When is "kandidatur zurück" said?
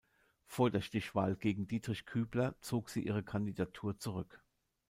3.21-4.41